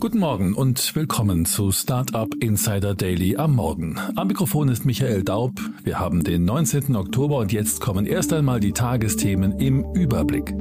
[0.00, 3.98] Guten Morgen und willkommen zu Startup Insider Daily am Morgen.
[4.14, 5.60] Am Mikrofon ist Michael Daub.
[5.82, 6.94] Wir haben den 19.
[6.94, 10.54] Oktober und jetzt kommen erst einmal die Tagesthemen im Überblick.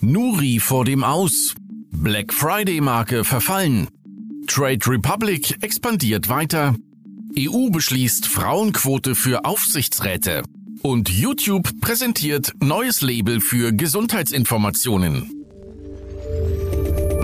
[0.00, 1.54] Nuri vor dem Aus.
[1.92, 3.86] Black Friday Marke verfallen.
[4.48, 6.74] Trade Republic expandiert weiter.
[7.38, 10.42] EU beschließt Frauenquote für Aufsichtsräte.
[10.86, 15.44] Und YouTube präsentiert neues Label für Gesundheitsinformationen.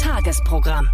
[0.00, 0.88] Tagesprogramm.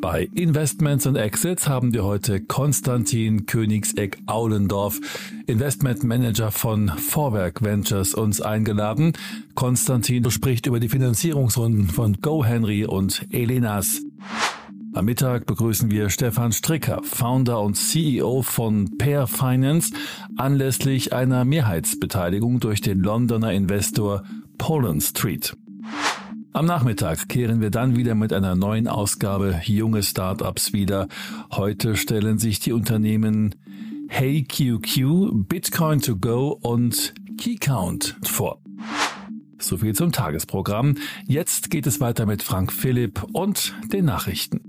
[0.00, 4.98] Bei Investments und Exits haben wir heute Konstantin Königseck-Aulendorf,
[5.46, 9.12] Investmentmanager von Vorwerk Ventures, uns eingeladen.
[9.54, 14.00] Konstantin spricht über die Finanzierungsrunden von GoHenry und Elenas.
[14.94, 19.92] Am Mittag begrüßen wir Stefan Stricker, Founder und CEO von Pair Finance,
[20.36, 24.22] anlässlich einer Mehrheitsbeteiligung durch den Londoner Investor
[24.56, 25.56] Poland Street.
[26.52, 31.08] Am Nachmittag kehren wir dann wieder mit einer neuen Ausgabe Junge Startups wieder.
[31.50, 33.56] Heute stellen sich die Unternehmen
[34.10, 38.60] HeyQQ, Bitcoin to Go und KeyCount vor.
[39.58, 40.98] So viel zum Tagesprogramm.
[41.26, 44.60] Jetzt geht es weiter mit Frank Philipp und den Nachrichten.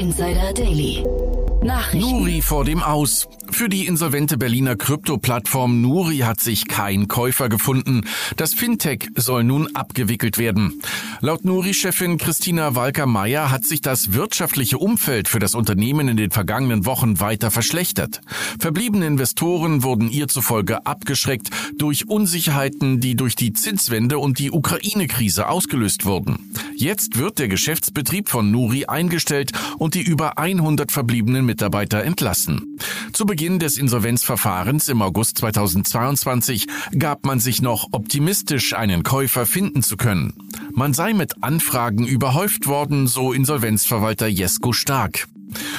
[0.00, 1.29] Insider Daily.
[1.62, 2.10] Nachrichten.
[2.10, 3.28] Nuri vor dem Aus.
[3.50, 8.06] Für die insolvente Berliner Krypto-Plattform Nuri hat sich kein Käufer gefunden.
[8.36, 10.80] Das Fintech soll nun abgewickelt werden.
[11.20, 16.86] Laut Nuri-Chefin Christina Walker-Meyer hat sich das wirtschaftliche Umfeld für das Unternehmen in den vergangenen
[16.86, 18.22] Wochen weiter verschlechtert.
[18.58, 25.48] Verbliebene Investoren wurden ihr zufolge abgeschreckt durch Unsicherheiten, die durch die Zinswende und die Ukraine-Krise
[25.48, 26.54] ausgelöst wurden.
[26.76, 32.78] Jetzt wird der Geschäftsbetrieb von Nuri eingestellt und die über 100 verbliebenen Mitarbeiter entlassen.
[33.12, 39.82] Zu Beginn des Insolvenzverfahrens im August 2022 gab man sich noch optimistisch, einen Käufer finden
[39.82, 40.32] zu können.
[40.72, 45.26] Man sei mit Anfragen überhäuft worden, so Insolvenzverwalter Jesko Stark.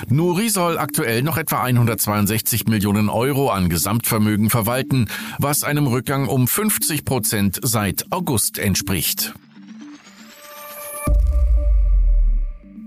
[0.09, 5.07] Nuri soll aktuell noch etwa 162 Millionen Euro an Gesamtvermögen verwalten,
[5.39, 9.33] was einem Rückgang um 50 Prozent seit August entspricht.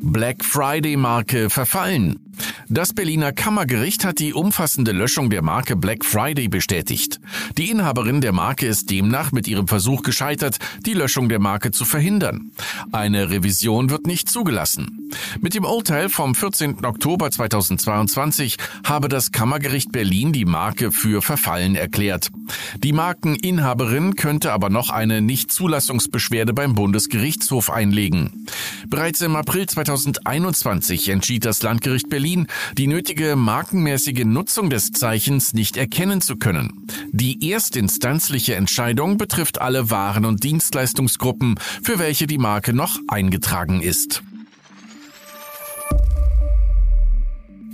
[0.03, 2.24] Black Friday Marke verfallen.
[2.69, 7.21] Das Berliner Kammergericht hat die umfassende Löschung der Marke Black Friday bestätigt.
[7.59, 11.85] Die Inhaberin der Marke ist demnach mit ihrem Versuch gescheitert, die Löschung der Marke zu
[11.85, 12.53] verhindern.
[12.91, 15.04] Eine Revision wird nicht zugelassen.
[15.41, 16.85] Mit dem Urteil vom 14.
[16.85, 22.31] Oktober 2022 habe das Kammergericht Berlin die Marke für verfallen erklärt.
[22.79, 28.47] Die Markeninhaberin könnte aber noch eine Nichtzulassungsbeschwerde beim Bundesgerichtshof einlegen.
[28.89, 35.77] Bereits im April 2021 entschied das Landgericht Berlin, die nötige markenmäßige Nutzung des Zeichens nicht
[35.77, 36.87] erkennen zu können.
[37.13, 44.23] Die erstinstanzliche Entscheidung betrifft alle Waren- und Dienstleistungsgruppen, für welche die Marke noch eingetragen ist.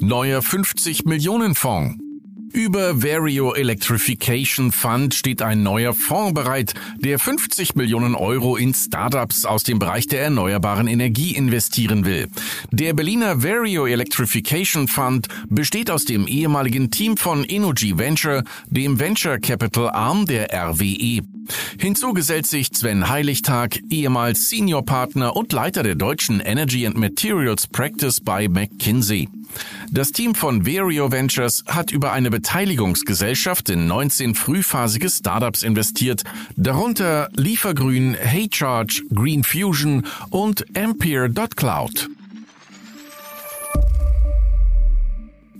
[0.02, 1.96] Neuer 50 Millionen Fonds.
[2.54, 9.44] Über Vario Electrification Fund steht ein neuer Fonds bereit, der 50 Millionen Euro in Startups
[9.44, 12.28] aus dem Bereich der erneuerbaren Energie investieren will.
[12.72, 19.38] Der Berliner Vario Electrification Fund besteht aus dem ehemaligen Team von Energy Venture, dem Venture
[19.38, 21.20] Capital Arm der RWE.
[21.78, 27.66] Hinzu gesellt sich Sven Heiligtag, ehemals Senior Partner und Leiter der deutschen Energy and Materials
[27.66, 29.28] Practice bei McKinsey.
[29.90, 36.22] Das Team von Vario Ventures hat über eine Beteiligungsgesellschaft in 19 frühphasige Startups investiert,
[36.56, 42.08] darunter Liefergrün, Heycharge, Green Fusion und Ampere.cloud.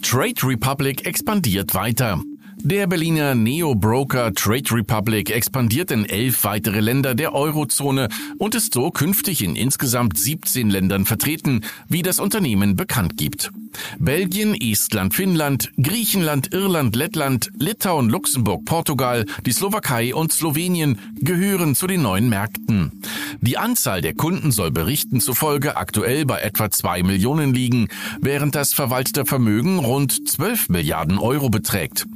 [0.03, 2.23] Trade Republic expandiert weiter.
[2.63, 8.91] Der Berliner Neo-Broker Trade Republic expandiert in elf weitere Länder der Eurozone und ist so
[8.91, 13.51] künftig in insgesamt 17 Ländern vertreten, wie das Unternehmen bekannt gibt.
[13.99, 21.87] Belgien, Estland, Finnland, Griechenland, Irland, Lettland, Litauen, Luxemburg, Portugal, die Slowakei und Slowenien gehören zu
[21.87, 23.01] den neuen Märkten.
[23.41, 27.89] Die Anzahl der Kunden soll Berichten zufolge aktuell bei etwa zwei Millionen liegen,
[28.21, 32.07] während das verwaltete Vermögen rund 12 Milliarden Euro beträgt.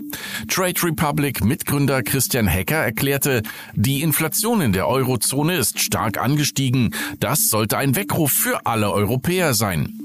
[0.49, 3.43] Trade Republic Mitgründer Christian Hecker erklärte,
[3.75, 6.94] die Inflation in der Eurozone ist stark angestiegen.
[7.20, 9.99] Das sollte ein Weckruf für alle Europäer sein.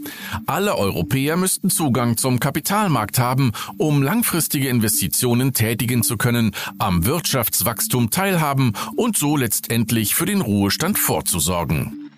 [0.46, 8.10] Alle Europäer müssten Zugang zum Kapitalmarkt haben, um langfristige Investitionen tätigen zu können, am Wirtschaftswachstum
[8.10, 12.10] teilhaben und so letztendlich für den Ruhestand vorzusorgen.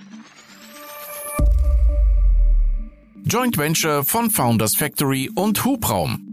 [3.24, 6.28] Joint Venture von Founders Factory und Hubraum.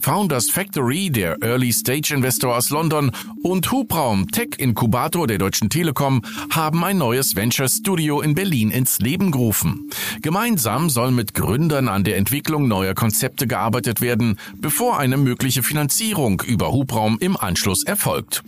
[0.00, 3.10] Founders Factory, der Early Stage Investor aus London,
[3.42, 9.30] und Hubraum, Tech-Inkubator der Deutschen Telekom, haben ein neues Venture Studio in Berlin ins Leben
[9.30, 9.90] gerufen.
[10.22, 16.42] Gemeinsam soll mit Gründern an der Entwicklung neuer Konzepte gearbeitet werden, bevor eine mögliche Finanzierung
[16.46, 18.42] über Hubraum im Anschluss erfolgt.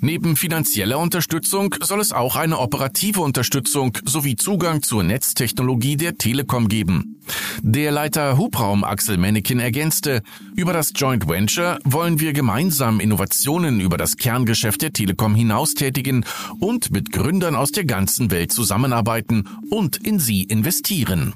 [0.00, 6.68] Neben finanzieller Unterstützung soll es auch eine operative Unterstützung sowie Zugang zur Netztechnologie der Telekom
[6.68, 7.20] geben.
[7.62, 10.22] Der Leiter Hubraum Axel Mennekin ergänzte,
[10.56, 16.24] über das Joint Venture wollen wir gemeinsam Innovationen über das Kerngeschäft der Telekom hinaus tätigen
[16.58, 21.32] und mit Gründern aus der ganzen Welt zusammenarbeiten und in sie investieren.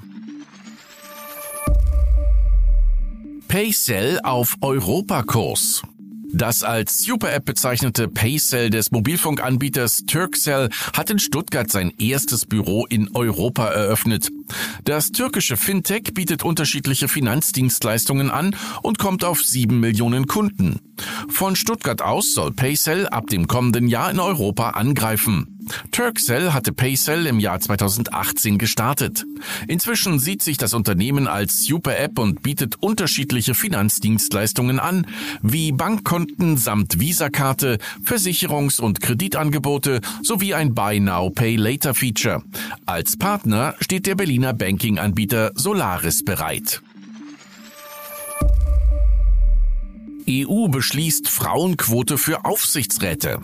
[3.47, 5.81] Paycell auf Europakurs.
[6.31, 13.09] Das als Super-App bezeichnete Paycell des Mobilfunkanbieters Turkcell hat in Stuttgart sein erstes Büro in
[13.15, 14.29] Europa eröffnet.
[14.83, 20.79] Das türkische Fintech bietet unterschiedliche Finanzdienstleistungen an und kommt auf sieben Millionen Kunden.
[21.29, 25.48] Von Stuttgart aus soll Paycell ab dem kommenden Jahr in Europa angreifen.
[25.91, 29.25] Turkcell hatte Paycell im Jahr 2018 gestartet.
[29.67, 35.07] Inzwischen sieht sich das Unternehmen als Super-App und bietet unterschiedliche Finanzdienstleistungen an,
[35.41, 42.43] wie Bankkonten samt Visakarte, Versicherungs- und Kreditangebote sowie ein Buy Now Pay Later Feature.
[42.85, 46.81] Als Partner steht der Berliner Banking-Anbieter Solaris bereit.
[50.29, 53.39] EU beschließt Frauenquote für Aufsichtsräte.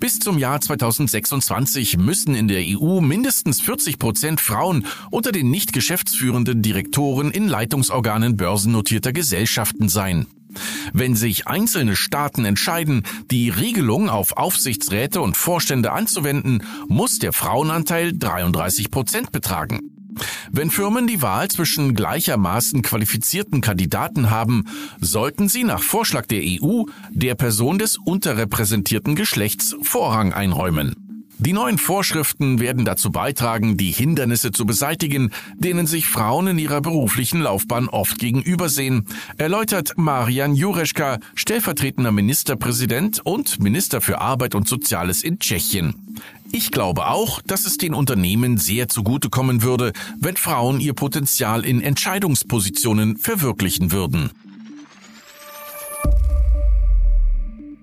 [0.00, 5.72] Bis zum Jahr 2026 müssen in der EU mindestens 40 Prozent Frauen unter den nicht
[5.72, 10.26] geschäftsführenden Direktoren in Leitungsorganen börsennotierter Gesellschaften sein.
[10.92, 18.12] Wenn sich einzelne Staaten entscheiden, die Regelung auf Aufsichtsräte und Vorstände anzuwenden, muss der Frauenanteil
[18.16, 19.97] 33 Prozent betragen.
[20.50, 24.64] Wenn Firmen die Wahl zwischen gleichermaßen qualifizierten Kandidaten haben,
[25.00, 31.07] sollten sie nach Vorschlag der EU der Person des unterrepräsentierten Geschlechts Vorrang einräumen.
[31.40, 36.80] Die neuen Vorschriften werden dazu beitragen, die Hindernisse zu beseitigen, denen sich Frauen in ihrer
[36.80, 39.06] beruflichen Laufbahn oft gegenübersehen,
[39.36, 45.94] erläutert Marian Jureschka, stellvertretender Ministerpräsident und Minister für Arbeit und Soziales in Tschechien.
[46.50, 51.80] Ich glaube auch, dass es den Unternehmen sehr zugutekommen würde, wenn Frauen ihr Potenzial in
[51.80, 54.30] Entscheidungspositionen verwirklichen würden.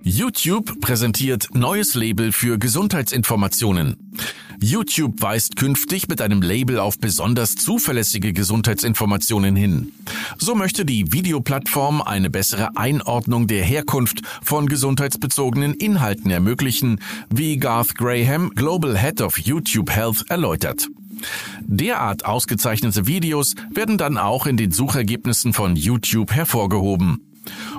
[0.08, 4.14] YouTube präsentiert neues Label für Gesundheitsinformationen.
[4.62, 9.94] YouTube weist künftig mit einem Label auf besonders zuverlässige Gesundheitsinformationen hin.
[10.38, 17.96] So möchte die Videoplattform eine bessere Einordnung der Herkunft von gesundheitsbezogenen Inhalten ermöglichen, wie Garth
[17.96, 20.88] Graham, Global Head of YouTube Health, erläutert.
[21.62, 27.35] Derart ausgezeichnete Videos werden dann auch in den Suchergebnissen von YouTube hervorgehoben.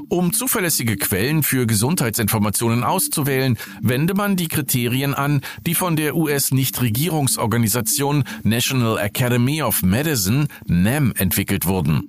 [0.09, 8.23] Um zuverlässige Quellen für Gesundheitsinformationen auszuwählen, wende man die Kriterien an, die von der US-Nichtregierungsorganisation
[8.45, 12.09] National Academy of Medicine, NAM, entwickelt wurden.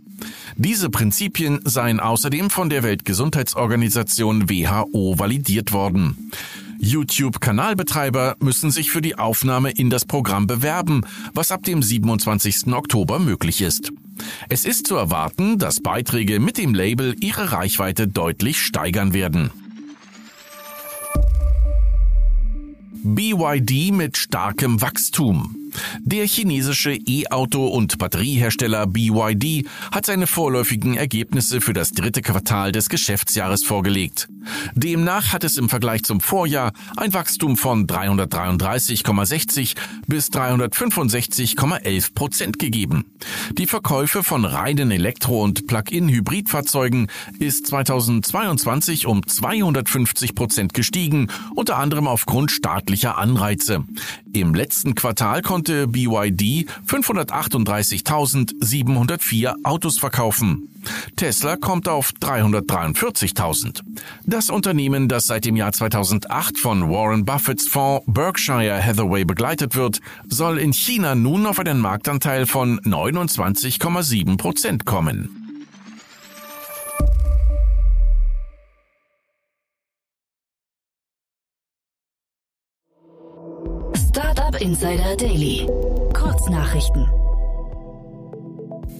[0.55, 6.31] Diese Prinzipien seien außerdem von der Weltgesundheitsorganisation WHO validiert worden.
[6.79, 11.01] YouTube-Kanalbetreiber müssen sich für die Aufnahme in das Programm bewerben,
[11.33, 12.71] was ab dem 27.
[12.73, 13.91] Oktober möglich ist.
[14.49, 19.51] Es ist zu erwarten, dass Beiträge mit dem Label ihre Reichweite deutlich steigern werden.
[23.03, 25.55] BYD mit starkem Wachstum.
[25.99, 32.89] Der chinesische E-Auto- und Batteriehersteller BYD hat seine vorläufigen Ergebnisse für das dritte Quartal des
[32.89, 34.27] Geschäftsjahres vorgelegt.
[34.75, 39.75] Demnach hat es im Vergleich zum Vorjahr ein Wachstum von 333,60
[40.07, 43.05] bis 365,11 Prozent gegeben.
[43.57, 47.07] Die Verkäufe von reinen Elektro- und Plug-in-Hybridfahrzeugen
[47.39, 53.85] ist 2022 um 250 Prozent gestiegen, unter anderem aufgrund staatlicher Anreize.
[54.33, 60.67] Im letzten Quartal konnte BYD 538.704 Autos verkaufen.
[61.15, 63.81] Tesla kommt auf 343.000.
[64.37, 69.99] Das Unternehmen, das seit dem Jahr 2008 von Warren Buffetts Fonds Berkshire Hathaway begleitet wird,
[70.27, 75.63] soll in China nun auf einen Marktanteil von 29,7 Prozent kommen.
[83.95, 85.67] Startup Insider Daily.
[86.13, 87.16] Kurznachrichten.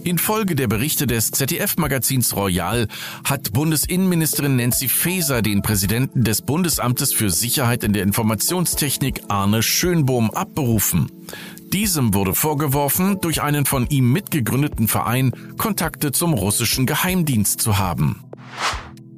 [0.07, 2.87] Infolge der Berichte des ZDF-Magazins Royal
[3.25, 10.31] hat Bundesinnenministerin Nancy Faeser den Präsidenten des Bundesamtes für Sicherheit in der Informationstechnik Arne Schönbohm
[10.31, 11.11] abberufen.
[11.73, 18.23] Diesem wurde vorgeworfen, durch einen von ihm mitgegründeten Verein Kontakte zum russischen Geheimdienst zu haben.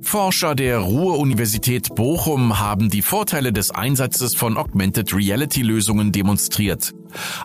[0.10, 6.96] Forscher der Ruhr-Universität Bochum haben die Vorteile des Einsatzes von Augmented Reality-Lösungen demonstriert.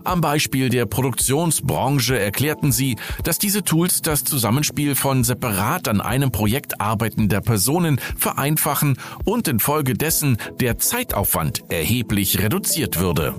[0.03, 6.33] Am Beispiel der Produktionsbranche erklärten sie, dass diese Tools das Zusammenspiel von separat an einem
[6.33, 13.35] Projekt arbeitender Personen vereinfachen und infolgedessen der Zeitaufwand erheblich reduziert würde.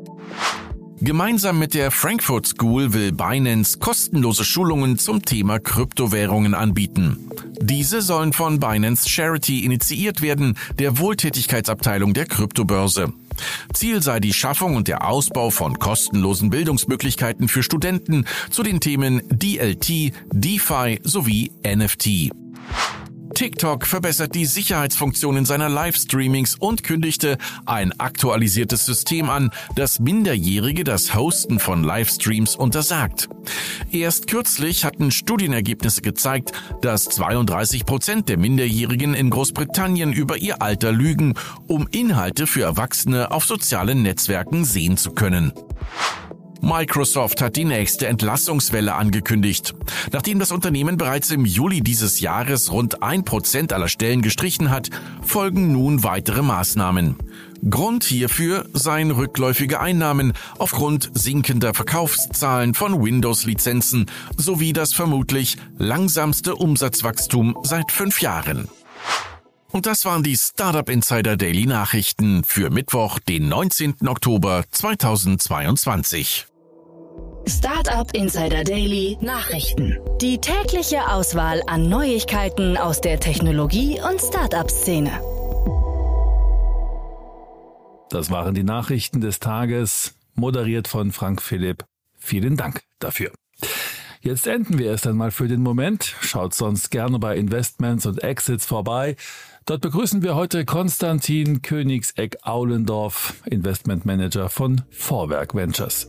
[1.01, 7.29] Gemeinsam mit der Frankfurt School will Binance kostenlose Schulungen zum Thema Kryptowährungen anbieten.
[7.59, 13.11] Diese sollen von Binance Charity initiiert werden, der Wohltätigkeitsabteilung der Kryptobörse.
[13.73, 19.21] Ziel sei die Schaffung und der Ausbau von kostenlosen Bildungsmöglichkeiten für Studenten zu den Themen
[19.29, 22.31] DLT, DeFi sowie NFT.
[23.36, 31.13] TikTok verbessert die Sicherheitsfunktionen seiner Livestreamings und kündigte ein aktualisiertes System an, das Minderjährige das
[31.13, 33.27] Hosten von Livestreams untersagt.
[33.92, 40.94] Erst kürzlich hatten Studienergebnisse gezeigt, dass 32 Prozent der Minderjährigen in Großbritannien über ihr Alter
[40.94, 41.34] lügen,
[41.68, 45.51] um Inhalte für Erwachsene auf sozialen Netzwerken sehen zu können.
[46.65, 49.75] Microsoft hat die nächste Entlassungswelle angekündigt.
[50.12, 54.89] Nachdem das Unternehmen bereits im Juli dieses Jahres rund ein Prozent aller Stellen gestrichen hat,
[55.22, 57.17] folgen nun weitere Maßnahmen.
[57.69, 67.55] Grund hierfür seien rückläufige Einnahmen aufgrund sinkender Verkaufszahlen von Windows-Lizenzen sowie das vermutlich langsamste Umsatzwachstum
[67.62, 68.69] seit fünf Jahren.
[69.72, 74.07] Und das waren die Startup Insider Daily Nachrichten für Mittwoch, den 19.
[74.07, 76.48] Oktober 2022.
[77.47, 79.99] Startup Insider Daily Nachrichten.
[80.19, 85.11] Die tägliche Auswahl an Neuigkeiten aus der Technologie- und Startup-Szene.
[88.09, 91.85] Das waren die Nachrichten des Tages, moderiert von Frank Philipp.
[92.17, 93.31] Vielen Dank dafür.
[94.21, 96.15] Jetzt enden wir erst einmal für den Moment.
[96.21, 99.17] Schaut sonst gerne bei Investments und Exits vorbei.
[99.67, 106.07] Dort begrüßen wir heute Konstantin Königseck-Aulendorf, Investmentmanager von Vorwerk Ventures.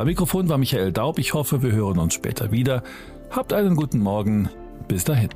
[0.00, 1.18] Am Mikrofon war Michael Daub.
[1.18, 2.82] Ich hoffe, wir hören uns später wieder.
[3.28, 4.48] Habt einen guten Morgen.
[4.88, 5.28] Bis dahin.